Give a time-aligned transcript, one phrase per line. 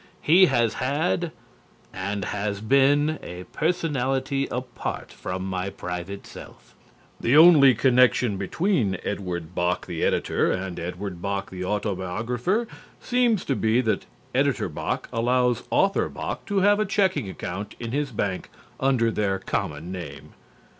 [0.23, 1.31] He has had
[1.93, 6.73] and has been a personality apart from my private self."
[7.19, 12.67] The only connection between Edward Bok the editor and Edward Bok the autobiographer
[12.99, 17.91] seems to be that Editor Bok allows Author Bok to have a checking account in
[17.91, 18.49] his bank
[18.79, 20.33] under their common name.